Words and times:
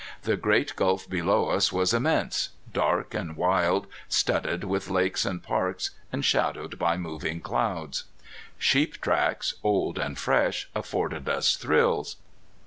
The 0.23 0.35
great 0.35 0.75
gulf 0.75 1.07
below 1.07 1.49
us 1.49 1.71
was 1.71 1.93
immense, 1.93 2.49
dark, 2.73 3.13
and 3.13 3.35
wild, 3.37 3.85
studded 4.09 4.63
with 4.63 4.89
lakes 4.89 5.25
and 5.27 5.43
parks, 5.43 5.91
and 6.11 6.25
shadowed 6.25 6.79
by 6.79 6.97
moving 6.97 7.39
clouds. 7.39 8.05
Sheep 8.57 8.99
tracks, 8.99 9.53
old 9.63 9.99
and 9.99 10.17
fresh, 10.17 10.67
afforded 10.73 11.29
us 11.29 11.55
thrills. 11.55 12.15